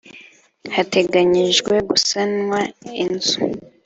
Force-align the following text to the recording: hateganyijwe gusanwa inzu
hateganyijwe 0.75 1.73
gusanwa 1.89 2.59
inzu 3.03 3.37